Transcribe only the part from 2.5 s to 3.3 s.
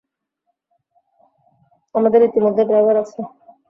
Driver আছে।